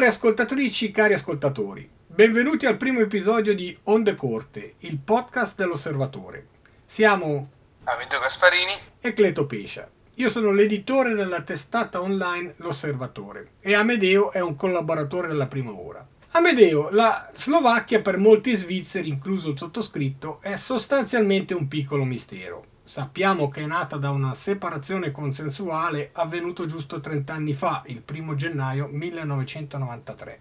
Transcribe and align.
Cari 0.00 0.12
ascoltatrici, 0.12 0.90
cari 0.92 1.12
ascoltatori, 1.12 1.86
benvenuti 2.06 2.64
al 2.64 2.78
primo 2.78 3.00
episodio 3.00 3.54
di 3.54 3.76
Onde 3.82 4.14
Corte, 4.14 4.76
il 4.78 4.96
podcast 4.96 5.58
dell'Osservatore. 5.58 6.46
Siamo 6.86 7.50
Amedeo 7.84 8.18
Gasparini 8.18 8.72
e 8.98 9.12
Cleto 9.12 9.44
Pescia. 9.44 9.86
Io 10.14 10.30
sono 10.30 10.52
l'editore 10.52 11.12
della 11.12 11.42
testata 11.42 12.00
online 12.00 12.54
L'Osservatore 12.56 13.50
e 13.60 13.74
Amedeo 13.74 14.32
è 14.32 14.40
un 14.40 14.56
collaboratore 14.56 15.28
della 15.28 15.48
prima 15.48 15.72
ora. 15.78 16.02
Amedeo, 16.30 16.88
la 16.88 17.30
Slovacchia 17.34 18.00
per 18.00 18.16
molti 18.16 18.56
svizzeri, 18.56 19.06
incluso 19.06 19.50
il 19.50 19.58
sottoscritto, 19.58 20.38
è 20.40 20.56
sostanzialmente 20.56 21.52
un 21.52 21.68
piccolo 21.68 22.04
mistero. 22.04 22.64
Sappiamo 22.90 23.48
che 23.48 23.60
è 23.60 23.66
nata 23.66 23.98
da 23.98 24.10
una 24.10 24.34
separazione 24.34 25.12
consensuale 25.12 26.10
avvenuto 26.12 26.66
giusto 26.66 26.98
30 26.98 27.32
anni 27.32 27.52
fa, 27.52 27.84
il 27.86 28.02
1 28.04 28.34
gennaio 28.34 28.88
1993. 28.88 30.40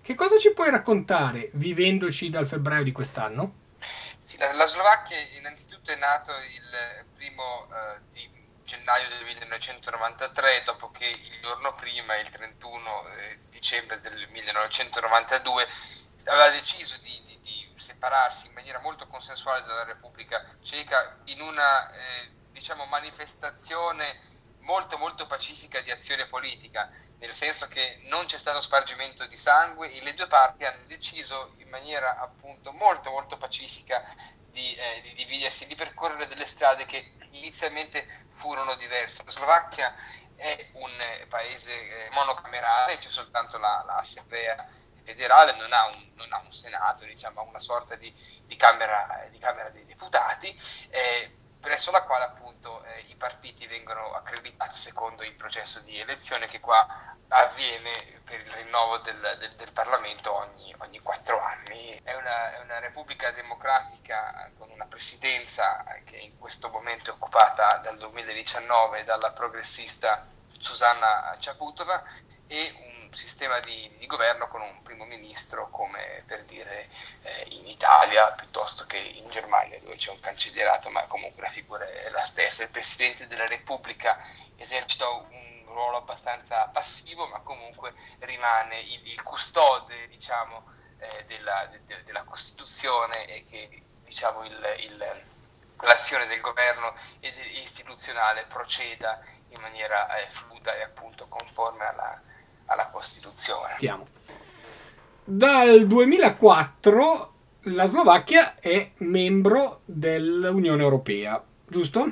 Che 0.00 0.14
cosa 0.14 0.38
ci 0.38 0.54
puoi 0.54 0.70
raccontare 0.70 1.50
vivendoci 1.52 2.30
dal 2.30 2.46
febbraio 2.46 2.84
di 2.84 2.92
quest'anno? 2.92 3.52
Sì, 4.24 4.38
la, 4.38 4.66
Slovacchia 4.66 5.18
innanzitutto 5.36 5.90
è 5.90 5.96
nato 5.96 6.32
il 6.32 7.04
primo 7.14 7.66
uh, 7.68 8.00
di 8.14 8.26
gennaio 8.64 9.08
del 9.10 9.24
1993, 9.26 10.62
dopo 10.64 10.90
che 10.90 11.04
il 11.04 11.40
giorno 11.42 11.74
prima, 11.74 12.16
il 12.16 12.30
31 12.30 13.08
eh, 13.08 13.38
dicembre 13.50 14.00
del 14.00 14.26
1992, 14.30 15.66
aveva 16.24 16.48
deciso 16.48 16.96
di 17.02 17.17
separarsi 17.98 18.46
in 18.46 18.52
maniera 18.52 18.78
molto 18.78 19.08
consensuale 19.08 19.62
dalla 19.66 19.82
Repubblica 19.82 20.42
Ceca 20.62 21.18
in 21.24 21.40
una 21.40 21.90
eh, 21.90 22.30
diciamo, 22.52 22.86
manifestazione 22.86 24.26
molto 24.60 24.98
molto 24.98 25.26
pacifica 25.26 25.80
di 25.80 25.90
azione 25.90 26.26
politica, 26.26 26.90
nel 27.18 27.34
senso 27.34 27.66
che 27.68 28.00
non 28.04 28.26
c'è 28.26 28.38
stato 28.38 28.60
spargimento 28.60 29.26
di 29.26 29.36
sangue 29.36 29.90
e 29.90 30.02
le 30.02 30.14
due 30.14 30.26
parti 30.26 30.64
hanno 30.64 30.84
deciso 30.86 31.54
in 31.56 31.68
maniera 31.68 32.18
appunto 32.18 32.72
molto 32.72 33.10
molto 33.10 33.36
pacifica 33.36 34.04
di, 34.50 34.74
eh, 34.74 35.00
di 35.02 35.14
dividersi, 35.14 35.66
di 35.66 35.74
percorrere 35.74 36.28
delle 36.28 36.46
strade 36.46 36.84
che 36.84 37.14
inizialmente 37.30 38.26
furono 38.30 38.74
diverse. 38.76 39.24
La 39.24 39.30
Slovacchia 39.30 39.94
è 40.36 40.68
un 40.74 41.00
eh, 41.00 41.26
paese 41.26 41.72
eh, 41.72 42.10
monocamerale, 42.10 42.98
c'è 42.98 43.08
soltanto 43.08 43.56
la, 43.58 43.82
l'assemblea 43.86 44.77
federale 45.08 45.54
non 45.54 45.72
ha 45.72 45.86
un, 45.86 46.10
non 46.16 46.30
ha 46.32 46.42
un 46.44 46.52
Senato, 46.52 47.04
diciamo, 47.06 47.40
ha 47.40 47.44
una 47.44 47.60
sorta 47.60 47.94
di, 47.94 48.12
di, 48.44 48.56
camera, 48.56 49.26
di 49.30 49.38
camera, 49.38 49.70
dei 49.70 49.86
Deputati, 49.86 50.54
eh, 50.90 51.34
presso 51.58 51.90
la 51.90 52.02
quale 52.02 52.24
appunto 52.24 52.84
eh, 52.84 53.00
i 53.08 53.16
partiti 53.16 53.66
vengono 53.66 54.12
accreditati 54.12 54.76
secondo 54.76 55.22
il 55.22 55.32
processo 55.34 55.80
di 55.80 55.98
elezione 55.98 56.46
che 56.46 56.60
qua 56.60 57.16
avviene 57.28 58.20
per 58.22 58.40
il 58.40 58.50
rinnovo 58.52 58.98
del, 58.98 59.18
del, 59.38 59.54
del 59.56 59.72
Parlamento 59.72 60.34
ogni, 60.34 60.74
ogni, 60.78 60.98
quattro 61.00 61.40
anni. 61.40 61.98
È 62.02 62.14
una, 62.14 62.56
è 62.56 62.60
una, 62.60 62.78
repubblica 62.78 63.30
democratica 63.30 64.50
con 64.58 64.70
una 64.70 64.86
presidenza 64.86 65.84
che 66.04 66.16
in 66.16 66.38
questo 66.38 66.68
momento 66.68 67.10
è 67.10 67.14
occupata 67.14 67.78
dal 67.78 67.96
2019 67.96 69.04
dalla 69.04 69.32
progressista 69.32 70.26
Susanna 70.58 71.34
Ciaputova 71.38 72.02
e 72.46 72.74
un 72.82 72.87
sistema 73.14 73.60
di, 73.60 73.90
di, 73.98 74.06
governo 74.06 74.48
con 74.48 74.60
un 74.60 74.82
primo 74.82 75.04
ministro 75.04 75.68
come 75.70 76.22
per 76.26 76.44
dire 76.44 76.88
eh, 77.22 77.46
in 77.50 77.66
Italia 77.66 78.32
piuttosto 78.32 78.86
che 78.86 78.96
in 78.98 79.28
Germania 79.30 79.78
dove 79.80 79.96
c'è 79.96 80.10
un 80.10 80.20
cancellierato 80.20 80.90
ma 80.90 81.06
comunque 81.06 81.42
la 81.42 81.50
figura 81.50 81.86
è 81.86 82.10
la 82.10 82.24
stessa. 82.24 82.62
Il 82.62 82.70
Presidente 82.70 83.26
della 83.26 83.46
Repubblica 83.46 84.18
esercita 84.56 85.08
un 85.08 85.64
ruolo 85.66 85.98
abbastanza 85.98 86.68
passivo 86.68 87.26
ma 87.28 87.40
comunque 87.40 87.94
rimane 88.20 88.80
il, 88.80 89.08
il 89.08 89.22
custode 89.22 90.08
diciamo, 90.08 90.64
eh, 90.98 91.24
della, 91.26 91.68
de, 91.86 92.02
della, 92.04 92.24
Costituzione 92.24 93.26
e 93.26 93.46
che 93.48 93.82
diciamo, 94.04 94.44
il, 94.44 94.74
il, 94.78 95.24
l'azione 95.80 96.26
del 96.26 96.40
governo 96.40 96.94
istituzionale 97.20 98.44
proceda 98.46 99.20
in 99.50 99.60
maniera 99.60 100.16
eh, 100.18 100.28
fluida 100.28 100.74
e 100.74 100.82
appunto 100.82 101.28
conforme 101.28 101.86
alla, 101.86 102.20
alla 102.68 102.88
Costituzione. 102.88 103.76
Dal 105.24 105.86
2004 105.86 107.32
la 107.62 107.86
Slovacchia 107.86 108.58
è 108.58 108.92
membro 108.98 109.82
dell'Unione 109.84 110.82
Europea, 110.82 111.42
giusto? 111.66 112.10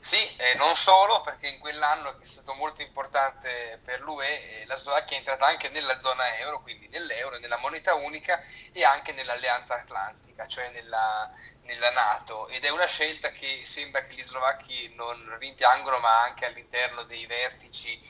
Sì, 0.00 0.16
e 0.36 0.54
non 0.54 0.74
solo, 0.76 1.20
perché 1.20 1.48
in 1.48 1.58
quell'anno 1.58 2.16
che 2.16 2.22
è 2.22 2.24
stato 2.24 2.54
molto 2.54 2.80
importante 2.80 3.80
per 3.84 4.00
l'UE, 4.00 4.62
eh, 4.62 4.66
la 4.66 4.76
Slovacchia 4.76 5.16
è 5.16 5.18
entrata 5.18 5.44
anche 5.44 5.68
nella 5.68 6.00
zona 6.00 6.38
euro, 6.38 6.62
quindi 6.62 6.88
nell'euro, 6.88 7.38
nella 7.38 7.58
moneta 7.58 7.94
unica 7.94 8.42
e 8.72 8.82
anche 8.82 9.12
nell'Alleanza 9.12 9.74
Atlantica, 9.74 10.46
cioè 10.46 10.70
nella, 10.70 11.30
nella 11.64 11.90
Nato. 11.90 12.48
Ed 12.48 12.64
è 12.64 12.70
una 12.70 12.86
scelta 12.86 13.28
che 13.28 13.60
sembra 13.64 14.02
che 14.06 14.14
gli 14.14 14.24
slovacchi 14.24 14.90
non 14.96 15.36
rimpiangono, 15.38 15.98
ma 15.98 16.22
anche 16.22 16.46
all'interno 16.46 17.02
dei 17.02 17.26
vertici 17.26 18.00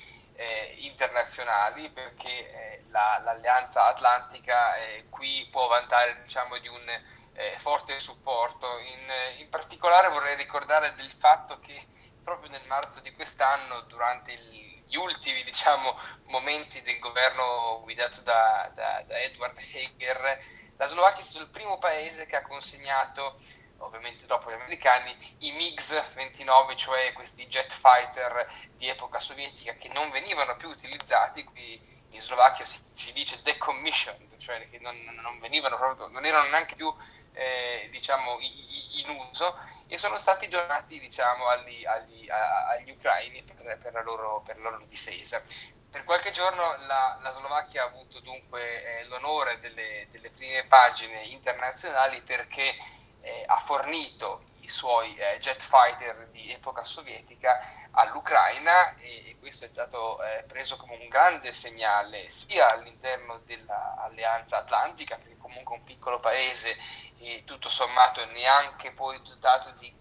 eh, 0.40 0.74
internazionali 0.78 1.90
perché 1.90 2.28
eh, 2.28 2.84
la, 2.88 3.20
l'Alleanza 3.22 3.88
Atlantica 3.88 4.74
eh, 4.76 5.04
qui 5.10 5.46
può 5.50 5.68
vantare 5.68 6.22
diciamo, 6.22 6.56
di 6.56 6.68
un 6.68 6.88
eh, 7.34 7.56
forte 7.58 8.00
supporto. 8.00 8.66
In, 8.78 9.40
in, 9.40 9.48
particolare 9.50 10.08
vorrei 10.08 10.36
ricordare 10.36 10.94
del 10.94 11.10
fatto 11.12 11.60
che 11.60 11.86
proprio 12.24 12.50
nel 12.50 12.64
marzo 12.66 13.00
di 13.00 13.12
quest'anno, 13.12 13.82
durante 13.82 14.32
il, 14.32 14.82
gli 14.86 14.96
ultimi 14.96 15.44
diciamo, 15.44 15.98
momenti 16.28 16.80
del 16.80 16.98
governo 16.98 17.80
guidato 17.82 18.22
da, 18.22 18.70
da, 18.74 19.04
da 19.06 19.18
Edward 19.20 19.58
Heger, 19.58 20.42
la 20.78 20.86
Slovacchia 20.86 21.20
è 21.20 21.24
stato 21.24 21.44
il 21.44 21.50
primo 21.50 21.76
paese 21.76 22.24
che 22.24 22.36
ha 22.36 22.42
consegnato 22.42 23.40
ovviamente 23.80 24.26
dopo 24.26 24.50
gli 24.50 24.54
americani, 24.54 25.14
i 25.38 25.52
MiG-29, 25.52 26.76
cioè 26.76 27.12
questi 27.12 27.46
jet 27.46 27.70
fighter 27.70 28.46
di 28.76 28.88
epoca 28.88 29.20
sovietica 29.20 29.74
che 29.74 29.90
non 29.94 30.10
venivano 30.10 30.56
più 30.56 30.68
utilizzati, 30.68 31.44
qui 31.44 31.98
in 32.10 32.20
Slovacchia 32.20 32.64
si, 32.64 32.80
si 32.92 33.12
dice 33.12 33.40
decommissioned, 33.42 34.36
cioè 34.38 34.68
che 34.68 34.78
non, 34.80 34.96
non, 35.22 35.38
venivano 35.38 35.76
proprio, 35.76 36.08
non 36.08 36.24
erano 36.24 36.48
neanche 36.48 36.74
più 36.74 36.92
eh, 37.32 37.88
diciamo, 37.90 38.38
in 38.40 39.08
uso 39.30 39.56
e 39.86 39.98
sono 39.98 40.16
stati 40.16 40.48
donati 40.48 40.98
diciamo, 41.00 41.46
agli, 41.48 41.84
agli, 41.84 42.28
agli 42.28 42.90
ucraini 42.90 43.42
per, 43.42 43.78
per, 43.78 43.92
la 43.92 44.02
loro, 44.02 44.42
per, 44.44 44.58
la 44.60 44.70
loro, 44.70 44.84
difesa. 44.86 45.42
Per 45.90 46.04
qualche 46.04 46.30
giorno 46.30 46.76
la, 46.86 47.18
la 47.20 47.30
Slovacchia 47.30 47.82
ha 47.82 47.86
avuto 47.86 48.20
dunque 48.20 49.00
eh, 49.00 49.04
l'onore 49.06 49.58
delle, 49.58 50.06
delle 50.10 50.30
prime 50.30 50.64
pagine 50.66 51.22
internazionali 51.24 52.20
perché 52.22 52.76
eh, 53.20 53.44
ha 53.46 53.58
fornito 53.60 54.44
i 54.60 54.68
suoi 54.68 55.14
eh, 55.16 55.38
jet 55.38 55.60
fighter 55.60 56.28
di 56.28 56.52
epoca 56.52 56.84
sovietica 56.84 57.88
all'Ucraina 57.92 58.96
e, 58.98 59.36
questo 59.40 59.64
è 59.64 59.68
stato 59.68 60.22
eh, 60.22 60.44
preso 60.44 60.76
come 60.76 60.96
un 60.96 61.08
grande 61.08 61.52
segnale 61.54 62.30
sia 62.30 62.70
all'interno 62.70 63.38
dell'Alleanza 63.46 64.58
Atlantica, 64.58 65.16
perché 65.16 65.38
comunque 65.38 65.76
un 65.76 65.84
piccolo 65.84 66.20
paese 66.20 66.76
e 67.18 67.42
tutto 67.44 67.68
sommato 67.68 68.24
neanche 68.26 68.92
poi 68.92 69.20
dotato 69.22 69.70
di 69.72 69.92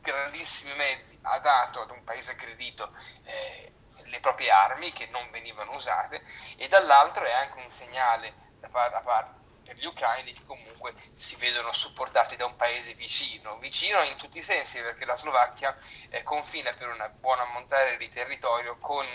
grandissimi 0.00 0.74
mezzi 0.76 1.18
ha 1.22 1.38
dato 1.40 1.80
ad 1.80 1.90
un 1.90 2.04
paese 2.04 2.32
aggredito 2.32 2.94
eh, 3.24 3.72
le 4.04 4.20
proprie 4.20 4.50
armi 4.50 4.92
che 4.92 5.06
non 5.06 5.30
venivano 5.30 5.74
usate 5.74 6.22
e 6.56 6.68
dall'altro 6.68 7.24
è 7.24 7.32
anche 7.32 7.62
un 7.62 7.70
segnale 7.70 8.34
da 8.60 8.68
parte 8.68 9.43
per 9.64 9.76
gli 9.76 9.86
ucraini 9.86 10.32
che 10.32 10.44
comunque 10.44 10.94
si 11.14 11.36
vedono 11.36 11.72
supportati 11.72 12.36
da 12.36 12.44
un 12.44 12.56
paese 12.56 12.94
vicino, 12.94 13.58
vicino 13.58 14.02
in 14.02 14.16
tutti 14.16 14.38
i 14.38 14.42
sensi 14.42 14.80
perché 14.80 15.04
la 15.04 15.16
Slovacchia 15.16 15.76
eh, 16.10 16.22
confina 16.22 16.72
per 16.74 16.88
una 16.88 17.08
buona 17.08 17.42
ammontare 17.42 17.96
di 17.96 18.08
territorio 18.08 18.76
con 18.78 19.06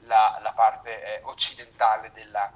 la, 0.00 0.38
la 0.42 0.52
parte 0.52 1.02
eh, 1.02 1.20
occidentale 1.24 2.12
della, 2.12 2.52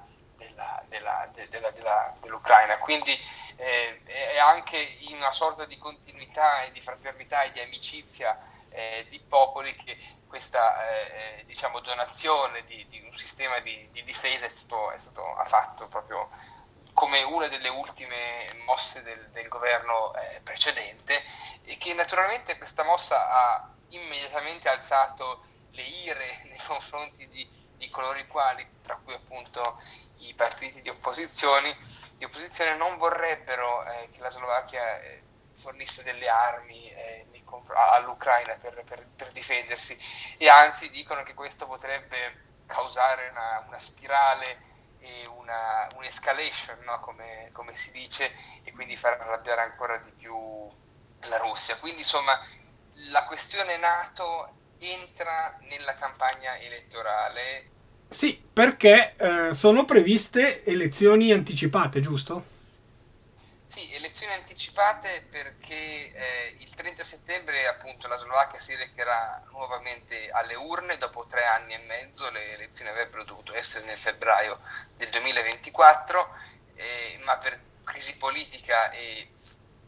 della, 0.87 1.29
della, 1.33 2.13
dell'Ucraina, 2.19 2.77
quindi 2.77 3.17
eh, 3.57 4.01
è 4.03 4.37
anche 4.37 4.77
in 4.77 5.17
una 5.17 5.33
sorta 5.33 5.65
di 5.65 5.77
continuità 5.77 6.63
e 6.63 6.71
di 6.71 6.81
fraternità 6.81 7.41
e 7.41 7.51
di 7.51 7.59
amicizia 7.59 8.39
eh, 8.69 9.05
di 9.09 9.19
popoli 9.19 9.75
che 9.75 9.97
questa 10.27 10.87
eh, 10.89 11.43
diciamo, 11.45 11.79
donazione 11.79 12.63
di, 12.65 12.85
di, 12.87 13.01
un 13.01 13.15
sistema 13.15 13.59
di, 13.59 13.89
di 13.91 14.03
difesa 14.03 14.45
è 14.45 14.49
stato, 14.49 14.91
è 14.91 14.99
stato, 14.99 15.23
fatto 15.45 15.87
proprio 15.87 16.29
come 16.99 17.23
una 17.23 17.47
delle 17.47 17.69
ultime 17.69 18.49
mosse 18.65 19.01
del, 19.03 19.29
del 19.29 19.47
governo 19.47 20.13
eh, 20.15 20.41
precedente 20.41 21.23
e 21.63 21.77
che 21.77 21.93
naturalmente 21.93 22.57
questa 22.57 22.83
mossa 22.83 23.29
ha 23.29 23.73
immediatamente 23.87 24.67
alzato 24.67 25.45
le 25.71 25.81
ire 25.81 26.41
nei 26.51 26.59
confronti 26.67 27.25
di, 27.29 27.49
di 27.77 27.89
coloro 27.89 28.19
i 28.19 28.27
quali, 28.27 28.67
tra 28.83 28.99
cui 29.01 29.13
appunto 29.13 29.81
i 30.17 30.33
partiti 30.33 30.81
di 30.81 30.89
opposizione, 30.89 31.77
di 32.17 32.25
opposizione 32.25 32.75
non 32.75 32.97
vorrebbero 32.97 33.85
eh, 33.85 34.09
che 34.11 34.19
la 34.19 34.29
Slovacchia 34.29 34.99
eh, 34.99 35.23
fornisse 35.55 36.03
delle 36.03 36.27
armi 36.27 36.91
eh, 36.91 37.27
all'Ucraina 37.75 38.57
per, 38.57 38.83
per, 38.83 39.07
per, 39.15 39.31
difendersi. 39.31 39.97
E 40.37 40.49
anzi 40.49 40.89
dicono 40.89 41.23
che 41.23 41.33
questo 41.33 41.65
potrebbe 41.65 42.63
causare 42.65 43.29
una, 43.29 43.63
una 43.67 43.79
spirale 43.79 44.68
e 44.99 45.27
una, 45.27 45.87
un'escalation, 45.95 46.77
no? 46.83 46.99
come, 46.99 47.49
come, 47.51 47.75
si 47.75 47.91
dice, 47.91 48.31
e 48.63 48.71
quindi 48.71 48.95
far 48.95 49.19
arrabbiare 49.19 49.61
ancora 49.61 49.97
di 49.97 50.11
più 50.11 50.35
la 51.27 51.37
Russia. 51.37 51.77
Quindi 51.77 52.01
insomma 52.01 52.39
la 53.11 53.23
questione 53.25 53.77
NATO 53.77 54.53
entra 54.79 55.57
nella 55.61 55.95
campagna 55.95 56.57
elettorale. 56.57 57.69
Sì, 58.09 58.41
perché 58.51 59.15
eh, 59.17 59.53
sono 59.53 59.85
previste 59.85 60.63
elezioni 60.63 61.31
anticipate, 61.31 61.99
giusto? 62.01 62.57
Sì, 63.69 63.93
elezioni 63.93 64.33
anticipate 64.33 65.27
perché 65.29 66.11
eh, 66.11 66.55
il 66.57 66.73
30 66.73 67.03
settembre 67.03 67.67
appunto 67.67 68.07
la 68.07 68.17
Slovacchia 68.17 68.57
si 68.57 68.73
recherà 68.73 69.43
nuovamente 69.51 70.31
alle 70.31 70.55
urne, 70.55 70.97
dopo 70.97 71.27
tre 71.27 71.45
anni 71.45 71.75
e 71.75 71.85
mezzo. 71.85 72.31
Le 72.31 72.53
elezioni 72.53 72.89
avrebbero 72.89 73.23
dovuto 73.25 73.53
essere 73.53 73.85
nel 73.85 73.95
febbraio 73.95 74.59
del 74.97 75.09
2024, 75.09 76.35
eh, 76.73 77.19
ma 77.23 77.37
per 77.37 77.61
crisi 77.83 78.17
politica 78.17 78.89
e 78.89 79.29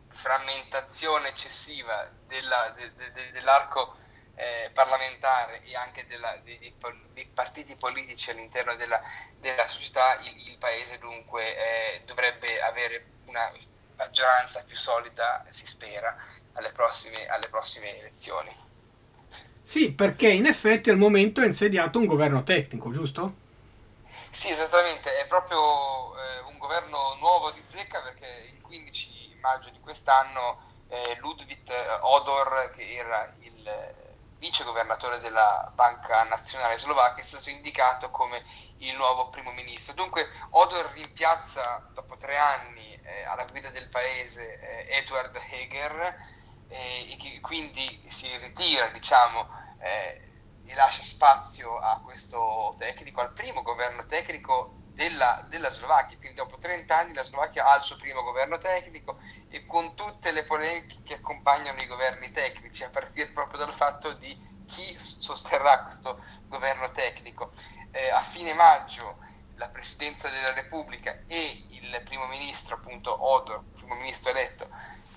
frammentazione 0.10 1.30
eccessiva 1.30 2.08
della, 2.28 2.70
de, 2.76 2.94
de, 2.94 3.32
dell'arco 3.32 3.98
eh, 4.36 4.70
parlamentare 4.76 5.64
e 5.64 5.76
anche 5.76 6.06
della, 6.06 6.38
dei, 6.44 6.76
dei, 7.14 7.26
partiti 7.26 7.76
politici 7.76 8.30
all'interno 8.30 8.76
della, 8.76 9.02
della 9.40 9.66
società, 9.66 10.20
il, 10.20 10.50
il, 10.50 10.58
paese 10.60 11.00
dunque 11.00 11.58
eh, 11.98 12.02
dovrebbe 12.06 12.62
avere 12.62 13.06
una 13.26 13.52
maggioranza 14.02 14.64
più 14.66 14.76
solida, 14.76 15.46
si 15.52 15.68
spera, 15.68 16.16
alle 16.54 16.72
prossime, 16.72 17.28
alle 17.28 17.50
prossime 17.50 18.00
elezioni. 18.00 18.54
Sì, 19.62 19.92
perché 19.92 20.28
in 20.28 20.48
effetti 20.48 20.90
al 20.90 20.98
momento 20.98 21.42
è 21.42 21.46
insediato 21.46 22.00
un 22.00 22.08
governo 22.08 22.44
tecnico, 22.44 22.92
giusto? 22.92 23.36
Sì, 24.32 24.50
esattamente, 24.50 25.10
è 25.22 25.28
proprio 25.28 25.60
eh, 25.60 26.40
un 26.50 26.58
governo 26.58 27.16
nuovo 27.20 27.52
di 27.52 27.62
zecca 27.66 28.02
perché 28.02 28.52
il 28.54 28.62
15 28.62 29.38
maggio 29.40 29.70
di 29.70 29.80
quest'anno 29.80 30.70
eh, 30.90 31.18
Ludwig 31.20 31.70
Odor, 32.02 32.72
che 32.76 32.94
era 32.94 33.34
il 33.40 33.70
vice 34.42 34.64
governatore 34.64 35.20
della 35.20 35.72
Banca 35.76 36.24
Nazionale 36.24 36.80
Slovacca, 36.80 37.20
è 37.20 37.24
stato 37.24 37.52
indicato 37.52 38.10
come 38.10 38.44
il 38.78 38.96
nuovo 38.96 39.30
primo 39.30 39.52
ministro. 39.52 39.94
Dunque 39.94 40.28
Odor 40.50 40.92
rimpiazza 40.94 41.88
dopo 41.94 42.18
tre 42.18 42.40
anni 42.40 43.00
eh, 43.04 43.24
alla 43.26 43.46
guida 43.46 43.70
del 43.70 43.88
paese 43.88 44.88
eh, 44.88 44.98
Edward 44.98 45.40
Heger 45.48 46.26
eh, 46.70 47.18
e 47.20 47.40
quindi 47.40 48.04
si 48.10 48.36
ritira 48.38 48.88
diciamo, 48.88 49.48
eh, 49.78 50.30
e 50.66 50.74
lascia 50.74 51.04
spazio 51.04 51.78
a 51.78 52.02
questo 52.04 52.76
tecnico, 52.80 53.22
al 53.22 53.34
primo 53.34 53.62
governo 53.62 54.08
tecnico 54.08 54.81
della, 54.94 55.46
della, 55.50 55.70
Slovacchia, 55.70 56.18
quindi 56.18 56.38
dopo 56.38 56.58
30 56.58 56.98
anni 56.98 57.14
la 57.14 57.24
Slovacchia 57.24 57.66
ha 57.66 57.78
il 57.78 57.84
suo 57.84 57.96
primo 57.96 58.24
governo 58.24 58.58
tecnico 58.58 59.20
e 59.50 59.66
con 59.66 59.96
tutte 59.96 60.32
le 60.32 60.44
polemiche 60.44 60.98
che 61.04 61.16
accompagnano 61.16 61.82
i 61.82 61.88
governi 61.88 62.32
tecnici, 62.32 62.84
a 62.84 62.90
partire 62.90 63.30
proprio 63.30 63.60
dal 63.60 63.74
fatto 63.74 64.14
di 64.14 64.50
chi 64.68 64.98
sosterrà 65.00 65.84
questo 65.84 66.24
governo 66.48 66.92
tecnico. 66.92 67.52
Eh, 67.92 68.10
a 68.10 68.22
fine 68.22 68.54
maggio 68.54 69.18
la 69.56 69.68
Presidenza 69.68 70.30
della 70.30 70.54
Repubblica 70.54 71.24
e 71.28 71.66
il 71.70 72.02
primo 72.04 72.26
ministro, 72.28 72.76
appunto 72.76 73.24
Odor, 73.24 73.64
primo 73.76 73.96
ministro 73.96 74.32
eletto, 74.32 74.70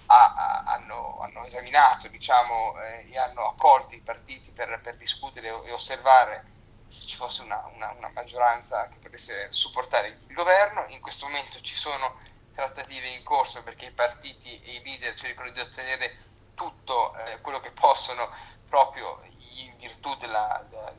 ha, 0.07 0.35
ha, 0.35 0.63
hanno, 0.67 1.21
hanno, 1.21 1.45
esaminato 1.45 2.09
diciamo, 2.09 2.79
eh, 2.81 3.11
e 3.11 3.19
hanno 3.19 3.49
accolto 3.49 3.95
i 3.95 4.01
partiti 4.01 4.51
per, 4.51 4.81
per 4.83 4.97
discutere 4.97 5.49
e 5.49 5.73
osservare 5.73 6.53
se 6.89 7.07
ci 7.07 7.17
fosse 7.17 7.43
una, 7.43 7.65
una, 7.75 7.91
una, 7.93 8.11
maggioranza 8.11 8.89
che 8.89 8.99
potesse 8.99 9.49
supportare 9.51 10.19
il 10.27 10.35
governo. 10.35 10.85
In 10.89 11.01
questo 11.01 11.27
momento 11.27 11.61
ci 11.61 11.75
sono 11.75 12.19
trattative 12.55 13.09
in 13.09 13.23
corso 13.25 13.63
perché 13.63 13.87
i 13.87 13.93
partiti 13.93 14.61
e 14.63 14.75
i 14.75 14.83
leader 14.83 15.15
cercano 15.15 15.51
di 15.51 15.61
ottenere 15.61 16.19
tutto 16.55 17.17
eh, 17.17 17.41
quello 17.41 17.61
che 17.61 17.73
possono 17.73 18.29
proprio 18.69 19.21
in 19.57 19.77
virtù 19.77 20.15
della, 20.17 20.65
della, 20.69 20.93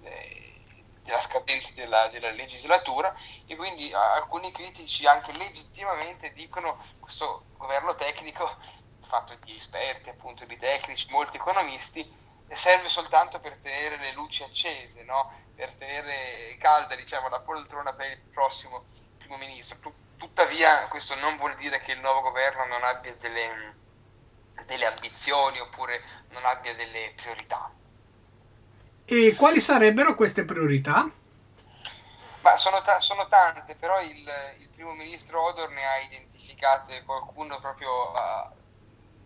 della 1.03 1.21
scadenza 1.21 1.71
della, 1.73 2.07
della, 2.07 2.31
legislatura 2.31 3.13
e 3.45 3.55
quindi 3.55 3.91
alcuni 3.93 4.51
critici 4.51 5.05
anche 5.05 5.31
legittimamente 5.33 6.33
dicono 6.33 6.77
questo 6.99 7.45
governo 7.57 7.95
tecnico 7.95 8.49
fatto 9.05 9.35
di 9.43 9.55
esperti, 9.55 10.09
appunto 10.09 10.45
di 10.45 10.57
tecnici, 10.57 11.07
molti 11.11 11.37
economisti, 11.37 12.11
serve 12.53 12.89
soltanto 12.89 13.39
per 13.39 13.57
tenere 13.57 13.97
le 13.97 14.13
luci 14.13 14.44
accese, 14.44 15.03
no? 15.03 15.31
per 15.56 15.74
tenere 15.75 16.56
calda 16.59 16.95
diciamo, 16.95 17.30
la 17.30 17.39
poltrona 17.39 17.94
per 17.94 18.12
il 18.12 18.19
prossimo 18.31 18.86
primo 19.18 19.38
ministro. 19.38 19.94
Tuttavia 20.18 20.88
questo 20.88 21.15
non 21.15 21.36
vuol 21.38 21.56
dire 21.56 21.80
che 21.80 21.94
il 21.94 22.00
nuovo 22.00 22.21
governo 22.21 22.65
non 22.65 22.83
abbia 22.83 23.15
delle, 23.15 23.75
delle 24.65 24.86
ambizioni 24.86 25.59
oppure 25.59 26.01
non 26.30 26.45
abbia 26.45 26.75
delle 26.75 27.13
priorità. 27.15 27.71
E 29.06 29.36
quali 29.36 29.62
sarebbero 29.62 30.15
queste 30.15 30.45
priorità? 30.45 31.09
Ma 32.42 32.57
sono, 32.57 32.81
ta- 32.81 33.00
sono 33.00 33.27
tante, 33.27 33.75
però 33.75 34.00
il, 34.01 34.24
il, 34.59 34.69
primo 34.69 34.94
ministro 34.94 35.44
Odor 35.44 35.69
ne 35.69 35.83
ha 35.83 35.97
identificate 36.00 37.03
qualcuno 37.03 37.59
proprio 37.59 37.89
uh, 38.12 38.50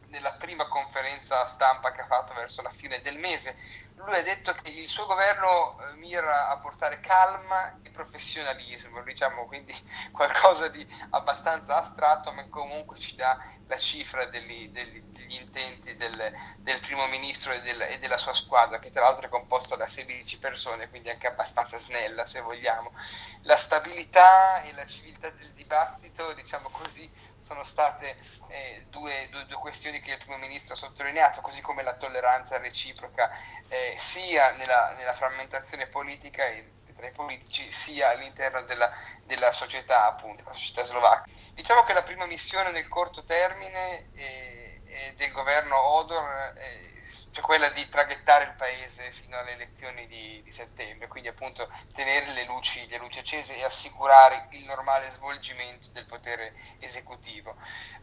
nella 0.10 0.34
prima 0.34 0.68
conferenza 0.68 1.46
stampa 1.46 1.92
che 1.92 2.02
ha 2.02 2.06
fatto 2.06 2.34
verso 2.34 2.62
la 2.62 2.70
fine 2.70 3.02
del 3.02 3.18
mese. 3.18 3.58
Lui 3.96 4.16
ha 4.16 4.24
detto 4.24 4.54
che 4.54 4.70
il 4.70 4.88
suo 4.88 5.06
governo 5.06 5.78
eh, 5.82 5.94
mira 5.96 6.50
a 6.50 6.58
portare 6.60 7.02
calma 7.02 7.80
e 7.84 7.90
professionalismo, 7.90 9.02
diciamo 9.04 9.46
quindi 9.46 9.76
qualcosa 10.12 10.70
di 10.70 10.88
abbastanza 11.10 11.76
astratto, 11.76 12.32
ma 12.32 12.48
comunque 12.48 12.98
ci 12.98 13.16
dà 13.16 13.38
la 13.68 13.78
cifra 13.78 14.26
degli, 14.26 14.70
degli, 14.70 15.02
degli 15.02 15.36
intenti 15.36 15.96
del, 15.98 16.34
del, 16.58 16.80
primo 16.80 17.06
ministro 17.08 17.52
e, 17.52 17.62
del, 17.62 17.82
e, 17.82 18.00
della 18.00 18.18
sua 18.18 18.34
squadra, 18.34 18.80
che 18.80 18.90
tra 18.90 19.02
l'altro 19.02 19.26
è 19.26 19.30
composta 19.30 19.76
da 19.76 19.88
16 19.88 20.40
persone, 20.40 20.90
quindi 20.90 21.10
anche 21.10 21.28
abbastanza 21.28 21.78
snella 21.78 22.26
se 22.26 22.40
vogliamo. 22.40 22.94
La 23.42 23.58
stabilità 23.58 24.62
e 24.62 24.74
la 24.74 24.88
civiltà 24.88 25.30
del 25.30 25.52
dibattito, 25.52 26.32
diciamo 26.34 26.70
così, 26.70 27.12
sono 27.50 27.64
state 27.64 28.16
eh, 28.50 28.86
due, 28.90 29.28
due, 29.32 29.46
due, 29.48 29.58
questioni 29.58 30.00
che 30.02 30.12
il 30.12 30.18
primo 30.20 30.38
ministro 30.38 30.76
ha 30.76 30.78
sottolineato, 30.78 31.42
così 31.42 31.62
come 31.62 31.82
la 31.82 31.96
tolleranza 31.96 32.60
reciproca 32.60 33.32
eh, 33.70 33.96
sia 33.98 34.52
nella, 34.52 34.94
nella, 34.96 35.14
frammentazione 35.14 35.88
politica 35.88 36.46
e 36.46 36.70
tra 36.96 37.08
i 37.08 37.12
politici 37.12 37.72
sia 37.72 38.10
all'interno 38.10 38.62
della, 38.64 38.92
della 39.24 39.52
società, 39.52 40.06
appunto, 40.06 40.44
la 40.46 40.54
società 40.54 40.84
slovacca. 40.84 41.28
Diciamo 41.54 41.84
che 41.86 41.94
la 41.94 42.04
prima 42.04 42.28
missione 42.28 42.70
nel 42.70 42.88
corto 42.88 43.24
termine 43.24 44.12
eh, 44.14 45.14
del 45.18 45.32
governo 45.32 45.76
Odor 45.76 46.54
eh, 46.56 46.99
cioè 47.32 47.44
quella 47.44 47.70
di 47.70 47.88
traghettare 47.90 48.46
il 48.46 48.54
paese 48.54 49.12
fino 49.12 49.38
alle 49.38 49.54
elezioni 49.54 50.08
di, 50.08 50.42
di 50.44 50.52
settembre, 50.52 51.08
quindi 51.08 51.30
appunto 51.30 51.70
tenere 51.94 52.34
le 52.34 52.46
luci, 52.46 52.88
le 52.88 52.98
luci, 52.98 53.20
accese 53.20 53.58
e 53.58 53.64
assicurare 53.64 54.48
il 54.52 54.66
normale 54.66 55.10
svolgimento 55.10 55.90
del 55.92 56.06
potere 56.06 56.54
esecutivo. 56.80 57.56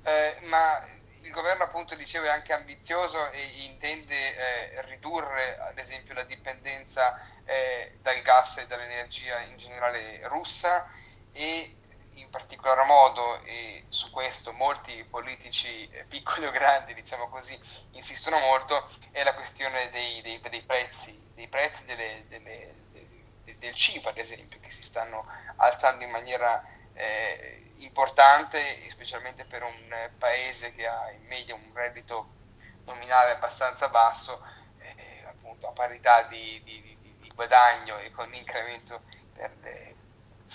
Eh, 0.02 0.38
ma 0.42 0.84
il 1.26 1.32
governo 1.32 1.64
appunto 1.64 1.94
dicevo 1.96 2.26
è 2.26 2.30
anche 2.30 2.52
ambizioso 2.52 3.30
e 3.32 3.42
intende 3.64 4.14
eh, 4.14 4.82
ridurre 4.82 5.58
ad 5.58 5.76
esempio 5.78 6.14
la 6.14 6.22
dipendenza 6.22 7.18
eh, 7.44 7.98
dal 8.00 8.20
gas 8.22 8.58
e 8.58 8.66
dall'energia 8.66 9.40
in 9.40 9.56
generale 9.56 10.20
russa 10.28 10.88
e 11.32 11.76
in 12.16 12.30
particolar 12.30 12.84
modo, 12.86 13.42
e 13.44 13.84
su 13.88 14.10
questo 14.10 14.52
molti 14.52 15.04
politici 15.04 15.88
eh, 15.90 16.04
piccoli 16.04 16.46
o 16.46 16.50
grandi, 16.50 16.94
diciamo 16.94 17.28
così, 17.28 17.58
insistono 17.92 18.38
molto, 18.38 18.88
è 19.10 19.22
la 19.22 19.34
questione 19.34 19.90
dei, 19.90 20.20
dei, 20.22 20.40
dei 20.40 20.62
prezzi, 20.62 21.30
dei 21.34 21.48
prezzi 21.48 21.84
delle, 21.86 22.24
delle, 22.28 22.74
de, 23.44 23.58
del 23.58 23.74
cibo, 23.74 24.08
ad 24.08 24.18
esempio, 24.18 24.58
che 24.60 24.70
si 24.70 24.82
stanno 24.82 25.26
alzando 25.56 26.04
in 26.04 26.10
maniera 26.10 26.64
eh, 26.94 27.72
importante, 27.78 28.58
specialmente 28.90 29.44
per 29.44 29.62
un 29.62 30.10
paese 30.18 30.74
che 30.74 30.86
ha 30.86 31.10
in 31.10 31.24
media 31.26 31.54
un 31.54 31.70
reddito 31.74 32.34
nominale 32.84 33.32
abbastanza 33.32 33.88
basso, 33.88 34.42
eh, 34.78 35.24
appunto 35.26 35.68
a 35.68 35.72
parità 35.72 36.22
di, 36.22 36.62
di, 36.64 36.80
di, 36.80 37.16
di, 37.18 37.30
guadagno 37.34 37.98
e 37.98 38.10
con 38.12 38.32
incremento 38.32 39.02
per, 39.34 39.52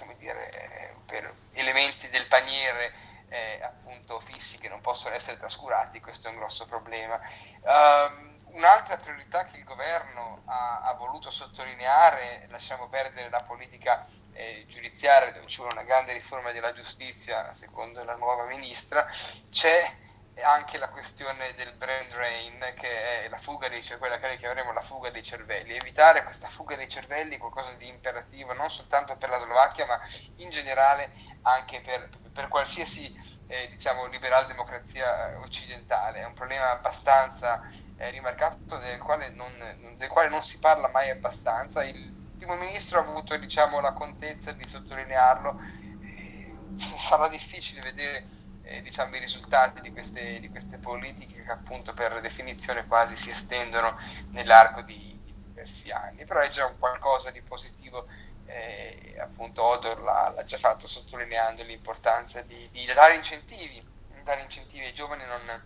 come 0.01 0.17
dire, 0.17 0.95
per 1.05 1.33
elementi 1.53 2.09
del 2.09 2.25
paniere 2.27 2.91
eh, 3.29 3.59
appunto 3.63 4.19
fissi 4.19 4.57
che 4.57 4.67
non 4.67 4.81
possono 4.81 5.15
essere 5.15 5.37
trascurati, 5.37 6.01
questo 6.01 6.27
è 6.27 6.31
un 6.31 6.37
grosso 6.37 6.65
problema. 6.65 7.19
Um, 7.61 8.39
un'altra 8.53 8.97
priorità 8.97 9.45
che 9.45 9.57
il 9.57 9.63
governo 9.63 10.41
ha, 10.45 10.81
ha, 10.81 10.93
voluto 10.95 11.31
sottolineare, 11.31 12.47
lasciamo 12.49 12.89
perdere 12.89 13.29
la 13.29 13.43
politica 13.43 14.05
eh, 14.33 14.65
giudiziaria, 14.67 15.31
dove 15.31 15.47
ci 15.47 15.57
vuole 15.57 15.73
una 15.73 15.83
grande 15.83 16.13
riforma 16.13 16.51
della 16.51 16.73
giustizia, 16.73 17.53
secondo 17.53 18.03
la 18.03 18.15
nuova 18.15 18.45
ministra, 18.45 19.07
c'è 19.49 19.95
anche 20.43 20.77
la 20.77 20.89
questione 20.89 21.53
del 21.55 21.73
brain 21.73 22.07
drain, 22.09 22.73
che 22.75 23.23
è 23.23 23.29
la 23.29 23.37
fuga 23.37 23.69
dei 23.69 23.81
cervelli, 23.81 24.17
quella 24.17 24.29
che 24.29 24.37
chiameremo 24.37 24.73
la 24.73 24.81
fuga 24.81 25.09
dei 25.09 25.23
cervelli. 25.23 25.75
Evitare 25.75 26.23
questa 26.23 26.47
fuga 26.47 26.75
dei 26.75 26.87
cervelli 26.87 27.35
è 27.35 27.37
qualcosa 27.37 27.73
di 27.77 27.87
imperativo, 27.87 28.53
non 28.53 28.69
soltanto 28.69 29.15
per 29.17 29.29
la 29.29 29.39
Slovacchia, 29.39 29.85
ma 29.85 29.99
in 30.37 30.49
generale 30.49 31.11
anche 31.43 31.81
per, 31.81 32.09
per 32.33 32.47
qualsiasi 32.47 33.39
eh, 33.47 33.69
diciamo, 33.69 34.05
liberal 34.07 34.47
democrazia 34.47 35.37
occidentale. 35.39 36.19
È 36.19 36.25
un 36.25 36.33
problema 36.33 36.71
abbastanza 36.71 37.61
eh, 37.97 38.09
rimarcato 38.09 38.77
del 38.77 38.97
quale, 38.99 39.29
non, 39.29 39.51
del 39.97 40.07
quale, 40.07 40.29
non, 40.29 40.43
si 40.43 40.59
parla 40.59 40.87
mai 40.87 41.09
abbastanza. 41.09 41.83
Il 41.83 42.11
primo 42.37 42.55
ministro 42.55 42.99
ha 42.99 43.01
avuto 43.01 43.35
diciamo, 43.37 43.79
la 43.81 43.93
contezza 43.93 44.51
di 44.53 44.67
sottolinearlo. 44.67 45.59
Eh, 46.01 46.55
sarà 46.97 47.27
difficile 47.27 47.81
vedere 47.81 48.39
eh, 48.63 48.81
diciamo, 48.81 49.15
i 49.15 49.19
risultati 49.19 49.81
di 49.81 49.91
queste, 49.91 50.39
di 50.39 50.49
queste, 50.49 50.77
politiche 50.77 51.43
che 51.43 51.51
appunto 51.51 51.93
per 51.93 52.21
definizione 52.21 52.85
quasi 52.87 53.15
si 53.15 53.29
estendono 53.29 53.97
nell'arco 54.29 54.81
di, 54.81 55.19
di 55.23 55.33
diversi 55.43 55.91
anni, 55.91 56.25
però 56.25 56.39
è 56.39 56.49
già 56.49 56.65
un 56.65 56.77
qualcosa 56.77 57.31
di 57.31 57.41
positivo 57.41 58.07
eh, 58.45 59.17
appunto 59.19 59.63
Odor 59.63 60.01
l'ha, 60.01 60.29
l'ha, 60.35 60.43
già 60.43 60.57
fatto 60.57 60.87
sottolineando 60.87 61.63
l'importanza 61.63 62.41
di, 62.41 62.69
di, 62.71 62.85
dare 62.93 63.15
incentivi, 63.15 63.83
dare 64.23 64.41
incentivi 64.41 64.85
ai 64.85 64.93
giovani 64.93 65.23
non, 65.25 65.63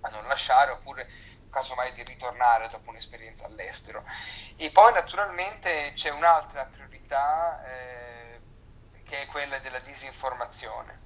a 0.00 0.08
non 0.08 0.26
lasciare 0.26 0.72
oppure 0.72 1.08
casomai 1.50 1.92
di 1.92 2.02
ritornare 2.02 2.68
dopo 2.68 2.90
un'esperienza 2.90 3.46
all'estero. 3.46 4.04
E 4.56 4.70
poi 4.70 4.92
naturalmente 4.92 5.92
c'è 5.94 6.10
un'altra 6.10 6.66
priorità 6.66 7.62
eh, 7.64 8.40
che 9.04 9.22
è 9.22 9.26
quella 9.26 9.58
della 9.58 9.78
disinformazione 9.80 11.05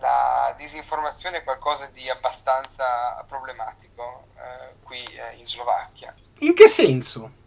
la 0.00 0.54
disinformazione 0.56 1.38
è 1.38 1.44
qualcosa 1.44 1.88
di 1.92 2.08
abbastanza 2.08 3.24
problematico 3.26 4.26
eh, 4.36 4.74
qui 4.82 5.02
eh, 5.02 5.36
in 5.36 5.46
Slovacchia. 5.46 6.14
In 6.40 6.54
che 6.54 6.68
senso? 6.68 7.44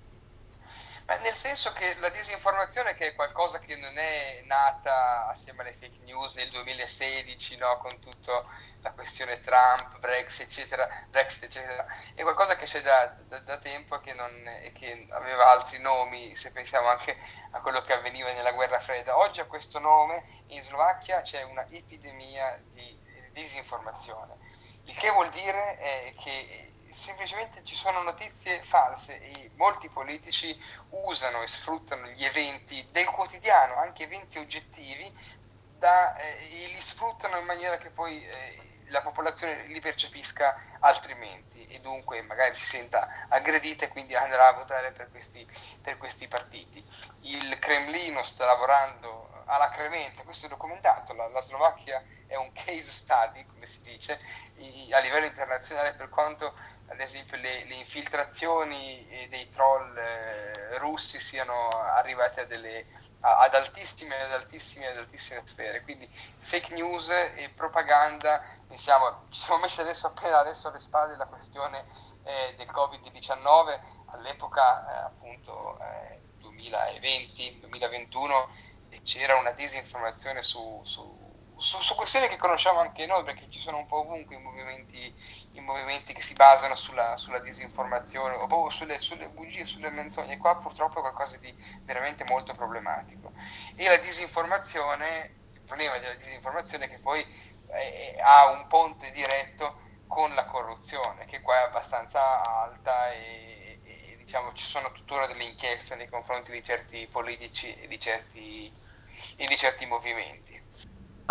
Beh, 1.10 1.18
nel 1.22 1.36
senso 1.36 1.74
che 1.74 1.96
la 1.96 2.10
disinformazione 2.10 2.94
che 2.94 3.08
è 3.08 3.16
qualcosa 3.16 3.58
che 3.58 3.76
non 3.78 3.98
è 3.98 4.44
nata 4.46 5.28
assieme 5.28 5.62
alle 5.62 5.74
fake 5.74 6.04
news 6.04 6.36
nel 6.36 6.50
2016, 6.50 7.58
no? 7.58 7.80
con 7.80 7.98
tutta 8.00 8.46
la 8.82 8.92
questione 8.92 9.40
Trump, 9.40 9.98
Brexit, 9.98 10.46
eccetera, 10.46 10.88
Brexit, 11.10 11.46
eccetera, 11.46 11.84
è 12.14 12.22
qualcosa 12.22 12.56
che 12.58 12.66
c'è 12.68 12.84
da, 12.84 13.08
da, 13.26 13.40
da 13.40 13.58
tempo 13.58 13.96
e 13.96 14.02
che, 14.02 14.72
che 14.72 15.08
aveva 15.10 15.50
altri 15.50 15.80
nomi, 15.80 16.36
se 16.36 16.52
pensiamo 16.52 16.90
anche 16.90 17.18
a 17.54 17.60
quello 17.62 17.82
che 17.82 17.94
avveniva 17.94 18.32
nella 18.32 18.52
guerra 18.52 18.80
fredda. 18.80 19.18
Oggi 19.18 19.40
ha 19.40 19.46
questo 19.46 19.80
nome, 19.80 20.44
in 20.50 20.62
Slovacchia 20.62 21.24
c'è 21.24 21.42
una 21.42 21.66
epidemia 21.72 22.56
di 22.66 22.96
disinformazione, 23.32 24.38
il 24.84 24.96
che 24.96 25.10
vuol 25.10 25.30
dire 25.32 25.80
eh, 25.80 26.16
che 26.20 26.74
semplicemente 26.92 27.64
ci 27.64 27.76
sono 27.76 28.02
notizie 28.02 28.62
false 28.64 29.20
e 29.20 29.52
molti 29.56 29.90
politici 29.90 30.58
usano 30.90 31.42
e 31.42 31.48
sfruttano 31.48 32.08
gli 32.08 32.24
eventi 32.24 32.86
del 32.92 33.06
quotidiano, 33.06 33.76
anche 33.76 34.04
eventi 34.04 34.38
oggettivi, 34.38 35.38
da, 35.78 36.16
eh, 36.16 36.64
e 36.64 36.68
li 36.68 36.82
sfruttano 36.82 37.38
in 37.38 37.46
maniera 37.46 37.78
che 37.78 37.90
poi 37.90 38.24
eh, 38.26 38.70
la 38.90 39.02
popolazione 39.02 39.66
li 39.68 39.80
percepisca 39.80 40.56
altrimenti 40.80 41.66
e 41.68 41.80
dunque 41.80 42.22
magari 42.24 42.56
si 42.56 42.66
senta 42.66 43.28
aggredita 43.30 43.86
e 43.86 43.90
quindi 43.90 44.16
andrà 44.16 44.48
a 44.48 44.54
votare 44.54 44.92
per 44.92 45.10
questi, 45.10 45.48
per 45.82 45.98
questi 45.98 46.28
partiti. 46.28 46.84
Il 47.22 47.58
Cremlino 47.60 48.24
sta 48.24 48.46
lavorando 48.46 49.44
alacremente, 49.46 50.24
questo 50.24 50.46
è 50.46 50.50
documentato, 50.50 51.14
la, 51.14 51.28
la 51.28 51.42
Slovacchia 51.42 52.04
è 52.30 52.36
un 52.36 52.52
case 52.54 52.92
study, 52.92 53.44
come 53.48 53.66
si 53.66 53.82
dice, 53.82 54.20
a 54.92 55.00
livello 55.00 55.26
internazionale 55.26 55.96
per 55.96 56.10
quanto 56.10 56.54
ad 56.88 57.00
esempio 57.00 57.38
le, 57.38 57.66
le 57.66 57.74
infiltrazioni 57.76 59.08
eh, 59.10 59.28
dei 59.30 59.50
troll 59.50 59.98
eh, 59.98 60.78
russi 60.78 61.20
siano 61.20 61.70
arrivate 61.70 62.42
a 62.42 62.46
delle, 62.46 62.86
a, 63.22 63.40
ad 63.40 63.56
altissime, 63.56 64.16
ad 64.22 64.32
altissime, 64.32 64.86
ad 64.88 64.98
altissime 64.98 65.42
sfere. 65.46 65.82
Quindi 65.82 66.08
fake 66.40 66.76
news 66.76 67.10
e 67.10 67.52
propaganda, 67.56 68.44
pensiamo, 68.68 69.26
ci 69.30 69.40
siamo 69.40 69.62
messi 69.62 69.82
adesso 69.82 70.06
appena 70.08 70.40
adesso 70.40 70.68
alle 70.68 70.80
spalle 70.80 71.16
la 71.16 71.26
questione 71.26 71.84
eh, 72.24 72.54
del 72.58 72.68
Covid-19, 72.68 73.80
all'epoca 74.12 74.88
eh, 74.88 74.98
appunto 75.06 75.76
2020-2021 76.42 78.48
eh, 78.90 79.02
c'era 79.04 79.36
una 79.36 79.52
disinformazione 79.52 80.44
su, 80.44 80.82
su 80.84 81.19
su, 81.60 81.80
su, 81.82 81.96
questioni 81.96 82.28
che 82.28 82.38
conosciamo 82.38 82.80
anche 82.80 83.06
noi, 83.06 83.24
perché 83.24 83.50
ci 83.50 83.60
sono 83.60 83.78
un 83.78 83.86
po' 83.86 84.00
ovunque 84.00 84.36
i 84.36 84.42
movimenti, 84.42 85.14
i 85.54 85.60
movimenti 85.60 86.14
che 86.14 86.22
si 86.22 86.34
basano 86.34 86.76
sulla, 86.76 87.18
sulla 87.18 87.40
disinformazione 87.40 88.36
o 88.36 88.48
proprio 88.48 88.70
sulle, 88.70 89.00
sulle, 89.00 89.28
bugie, 89.30 89.66
sulle 89.66 89.90
menzogne. 89.90 90.38
Qua 90.38 90.58
purtroppo 90.58 91.00
è 91.00 91.02
qualcosa 91.02 91.38
di 91.38 91.54
veramente 91.84 92.24
molto 92.28 92.54
problematico. 92.54 93.34
E 93.76 93.88
la 93.88 93.98
disinformazione, 93.98 95.36
il 95.54 95.62
problema 95.62 95.98
della 95.98 96.16
disinformazione 96.16 96.86
è 96.86 96.90
che 96.90 97.00
poi 97.00 97.22
eh, 97.68 98.16
ha 98.22 98.50
un 98.50 98.68
ponte 98.68 99.12
diretto 99.12 99.88
con 100.08 100.34
la 100.34 100.46
corruzione, 100.46 101.26
che 101.26 101.42
qua 101.42 101.56
è 101.56 101.66
abbastanza 101.66 102.42
alta 102.44 103.12
e, 103.12 103.80
e, 103.84 104.12
e 104.12 104.16
diciamo 104.18 104.54
ci 104.54 104.66
sono 104.66 104.92
tuttora 104.92 105.28
delle 105.28 105.44
inchieste 105.44 105.96
nei 105.96 106.10
confronti 106.10 106.52
di 106.52 106.64
certi 106.64 107.08
politici 107.08 107.74
e 107.76 107.88
di 107.88 108.00
certi, 108.00 108.74
e 109.36 109.46
di 109.46 109.56
certi 109.56 109.86
movimenti. 109.86 110.69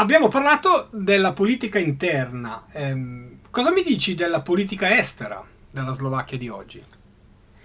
Abbiamo 0.01 0.29
parlato 0.29 0.91
della 0.93 1.33
politica 1.33 1.81
interna. 1.81 2.67
Eh, 2.71 3.41
cosa 3.51 3.73
mi 3.73 3.83
dici 3.83 4.15
della 4.15 4.43
politica 4.43 4.97
estera 4.97 5.45
della 5.69 5.91
Slovacchia 5.91 6.39
di 6.39 6.49
oggi? 6.49 6.87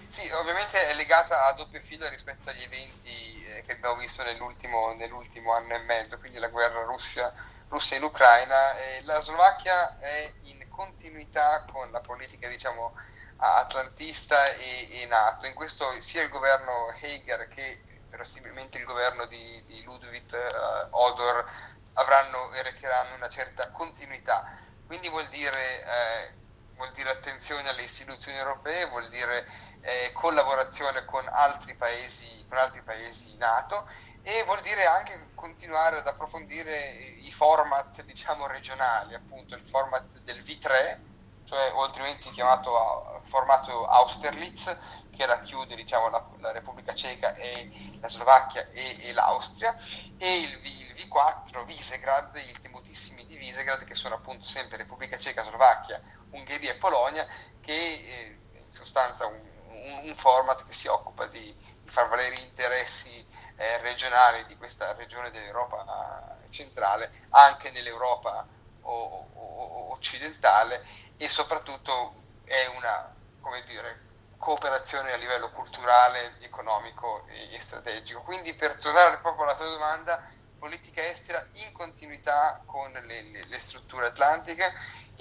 Sì, 0.08 0.28
ovviamente 0.32 0.88
è 0.88 0.96
legata 0.96 1.46
a 1.46 1.54
doppio 1.54 1.80
filo 1.84 2.10
rispetto 2.10 2.50
agli 2.50 2.64
eventi 2.64 3.46
eh, 3.46 3.62
che 3.62 3.74
abbiamo 3.74 3.98
visto 3.98 4.24
nell'ultimo, 4.24 4.96
nell'ultimo, 4.96 5.54
anno 5.54 5.76
e 5.76 5.84
mezzo, 5.84 6.18
quindi 6.18 6.40
la 6.40 6.48
guerra 6.48 6.82
Russia, 6.86 7.32
Russia 7.70 7.98
in 7.98 8.04
Ucraina. 8.04 8.78
Eh, 8.78 9.04
la 9.04 9.20
Slovacchia 9.20 10.00
è 10.00 10.34
in 10.46 10.66
continuità 10.70 11.64
con 11.72 11.92
la 11.92 12.00
politica, 12.00 12.48
diciamo, 12.48 12.96
atlantista 13.38 14.44
e, 14.56 15.04
e 15.04 15.06
NATO. 15.06 15.46
In 15.46 15.54
questo 15.54 15.86
sia 16.00 16.24
il 16.24 16.30
governo 16.30 16.96
Heger 17.00 17.48
che 17.50 17.80
verosimilmente 18.10 18.80
il 18.80 18.86
governo 18.86 19.28
di, 19.28 19.64
di 19.68 19.84
Ludwig 19.84 20.32
uh, 20.32 20.88
Odor 20.90 21.46
avranno 21.94 22.52
e 22.54 22.64
recheranno 22.64 23.16
una 23.16 23.30
certa 23.30 23.70
continuità. 23.72 24.58
Quindi 24.86 25.10
vuol 25.10 25.28
dire, 25.30 25.84
eh, 25.84 26.34
vuol 26.76 26.92
dire 26.92 27.10
attenzione 27.10 27.68
alle 27.70 27.84
istituzioni 27.84 28.38
europee, 28.38 28.86
vuol 28.88 29.10
dire 29.10 29.48
eh, 29.82 30.12
collaborazione 30.14 31.06
con 31.06 31.28
altri, 31.28 31.76
paesi, 31.76 32.46
con 32.48 32.58
altri 32.58 32.82
paesi 32.82 33.38
NATO 33.38 33.88
e 34.22 34.44
vuol 34.46 34.62
dire 34.62 34.86
anche 34.86 35.32
continuare 35.36 35.98
ad 35.98 36.08
approfondire 36.08 36.78
i 37.22 37.32
format 37.32 38.02
diciamo, 38.04 38.48
regionali, 38.48 39.14
appunto 39.14 39.56
il 39.56 39.62
format 39.62 40.06
del 40.20 40.40
V3, 40.42 41.00
cioè 41.46 41.74
altrimenti 41.78 42.30
chiamato 42.32 43.22
formato 43.24 43.86
Austerlitz, 43.86 44.78
che 45.14 45.26
racchiude 45.26 45.76
diciamo, 45.76 46.10
la, 46.10 46.26
la, 46.40 46.52
Repubblica 46.52 46.96
Ceca 46.96 47.36
e 47.36 47.98
la 48.00 48.08
Slovacchia 48.08 48.70
e, 48.70 49.10
e 49.10 49.14
l'Austria, 49.14 49.78
e 50.18 50.40
il, 50.40 50.60
il, 50.96 51.08
V4 51.08 51.66
Visegrad, 51.66 52.36
i 52.36 52.62
temutissimi 52.62 53.26
di 53.26 53.38
Visegrad, 53.38 53.84
che 53.84 53.96
sono 53.96 54.16
appunto 54.16 54.46
sempre 54.46 54.78
Repubblica 54.78 55.18
Ceca, 55.18 55.44
Slovacchia, 55.44 56.02
Ungheria 56.32 56.72
e 56.72 56.76
Polonia, 56.76 57.28
che 57.62 57.74
eh, 57.74 58.40
in 58.54 58.74
sostanza 58.74 59.26
un, 59.26 59.40
un, 59.70 60.02
un, 60.10 60.16
format 60.16 60.66
che 60.66 60.74
si 60.74 60.88
occupa 60.88 61.28
di, 61.28 61.56
di 61.82 61.90
far 61.90 62.08
valere 62.10 62.36
gli 62.36 62.42
interessi 62.44 63.26
eh, 63.56 63.78
regionali 63.80 64.46
di 64.46 64.58
questa 64.58 64.94
regione 64.94 65.30
dell'Europa 65.32 66.38
centrale 66.50 67.28
anche 67.30 67.72
nell'Europa 67.72 68.46
o, 68.82 69.28
o, 69.34 69.92
occidentale 69.92 70.86
e 71.18 71.28
soprattutto 71.28 72.22
è 72.46 72.66
una, 72.76 73.14
come 73.42 73.64
dire, 73.64 74.12
cooperazione 74.38 75.14
a 75.14 75.16
livello 75.16 75.50
culturale, 75.52 76.36
economico 76.42 77.26
e 77.28 77.60
strategico. 77.60 78.22
Quindi 78.22 78.54
per 78.54 78.76
tornare 78.76 79.18
proprio 79.18 79.46
alla 79.46 79.56
tua 79.56 79.70
domanda, 79.70 80.22
politica 80.64 81.06
estera 81.06 81.46
in 81.66 81.74
continuità 81.74 82.62
con 82.66 82.90
le, 82.90 83.22
le, 83.24 83.44
le 83.46 83.60
strutture 83.60 84.06
atlantiche. 84.06 84.72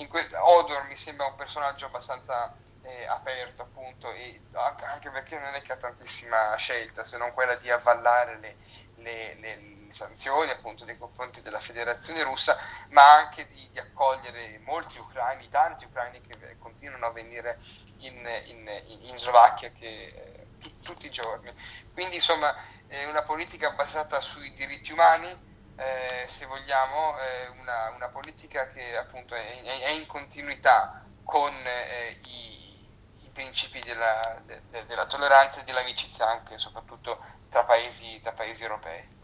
Que- 0.08 0.28
Odor 0.37 0.84
mi 0.87 0.94
sembra 0.94 1.26
un 1.26 1.34
personaggio 1.34 1.87
abbastanza 1.87 2.54
eh, 2.82 3.06
aperto 3.06 3.62
appunto 3.62 4.08
e 4.12 4.40
anche 4.52 5.11
perché 5.11 5.40
non 5.40 5.52
è 5.54 5.62
che 5.62 5.72
ha 5.72 5.76
tantissima 5.76 6.54
scelta 6.54 7.04
se 7.04 7.18
non 7.18 7.32
quella 7.32 7.56
di 7.56 7.70
avvallare 7.70 8.38
le, 8.38 8.56
le, 9.02 9.34
le, 9.40 9.70
sanzioni 9.88 10.50
appunto 10.50 10.84
nei 10.84 10.96
confronti 10.96 11.42
della 11.42 11.61
federazione 11.61 12.22
russa 12.22 12.56
ma 12.90 13.16
anche 13.16 13.46
di, 13.49 13.68
di 13.72 13.78
accogliere 13.78 14.58
molti 14.64 14.99
ucraini, 14.99 15.49
tanti 15.50 15.84
ucraini 15.84 16.20
che 16.22 16.56
continuano 16.58 17.06
a 17.06 17.11
venire 17.11 17.58
in, 17.99 18.26
in, 18.46 18.82
in 19.02 19.16
Slovacchia 19.18 19.70
che, 19.72 19.87
eh, 19.87 20.41
t- 20.62 20.83
tutti 20.83 21.07
i 21.07 21.11
giorni. 21.11 21.52
Quindi 21.92 22.16
insomma 22.16 22.54
è 22.87 23.04
una 23.07 23.23
politica 23.23 23.73
basata 23.73 24.21
sui 24.21 24.54
diritti 24.54 24.92
umani, 24.92 25.28
eh, 25.76 26.26
se 26.26 26.47
vogliamo, 26.47 27.16
eh, 27.19 27.61
una, 27.61 27.92
una, 27.97 28.09
politica 28.09 28.69
che 28.69 28.97
appunto 28.97 29.35
è, 29.35 29.62
è 29.62 29.90
in 29.90 30.07
continuità 30.07 31.04
con 31.25 31.52
eh, 31.52 32.19
i, 32.25 33.25
i, 33.25 33.31
principi 33.33 33.81
della, 33.81 34.42
de, 34.45 34.61
della, 34.87 35.07
tolleranza 35.07 35.61
e 35.61 35.64
dell'amicizia 35.64 36.28
anche 36.28 36.59
soprattutto 36.59 37.19
tra 37.49 37.64
paesi, 37.64 38.21
tra 38.21 38.33
paesi 38.33 38.62
europei. 38.62 39.21